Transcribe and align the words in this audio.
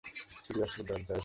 Seriously, 0.45 0.83
দরজায় 0.83 1.03
এসো। 1.09 1.19